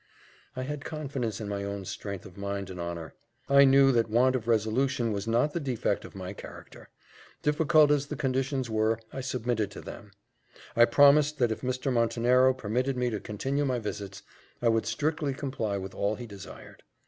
I 0.55 0.63
had 0.63 0.83
confidence 0.83 1.39
in 1.39 1.47
my 1.47 1.63
own 1.63 1.85
strength 1.85 2.25
of 2.25 2.35
mind 2.35 2.71
and 2.71 2.79
honour; 2.79 3.13
I 3.47 3.65
knew 3.65 3.91
that 3.91 4.09
want 4.09 4.35
of 4.35 4.47
resolution 4.47 5.11
was 5.11 5.27
not 5.27 5.53
the 5.53 5.59
defect 5.59 6.05
of 6.05 6.15
my 6.15 6.33
character. 6.33 6.89
Difficult 7.43 7.91
as 7.91 8.07
the 8.07 8.15
conditions 8.15 8.67
were, 8.67 8.97
I 9.13 9.21
submitted 9.21 9.69
to 9.69 9.81
them 9.81 10.09
I 10.75 10.85
promised 10.85 11.37
that 11.37 11.51
if 11.51 11.61
Mr. 11.61 11.93
Montenero 11.93 12.51
permitted 12.55 12.97
me 12.97 13.11
to 13.11 13.19
continue 13.19 13.63
my 13.63 13.77
visits, 13.77 14.23
I 14.59 14.69
would 14.69 14.87
strictly 14.87 15.35
comply 15.35 15.77
with 15.77 15.93
all 15.93 16.15
he 16.15 16.25
desired. 16.25 16.81